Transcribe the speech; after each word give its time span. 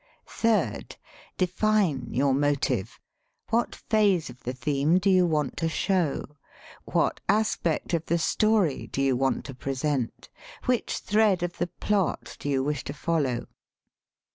Third: 0.25 0.95
Define 1.37 2.11
your 2.11 2.33
motive; 2.33 2.99
what 3.51 3.75
phase 3.75 4.31
of 4.31 4.39
the 4.41 4.51
theme 4.53 4.97
do 4.97 5.11
you 5.11 5.27
want 5.27 5.57
to 5.57 5.69
show; 5.69 6.37
what 6.85 7.19
aspect 7.29 7.93
of 7.93 8.07
the 8.07 8.17
story 8.17 8.87
do 8.87 8.99
you 8.99 9.15
want 9.15 9.45
to 9.45 9.53
present; 9.53 10.27
which 10.65 10.97
thread 10.97 11.43
of 11.43 11.59
the 11.59 11.67
plot 11.67 12.35
do 12.39 12.49
you 12.49 12.63
wish 12.63 12.83
to 12.85 12.93
follow. 12.93 13.45